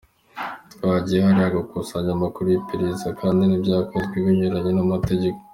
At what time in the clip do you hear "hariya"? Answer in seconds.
1.27-1.55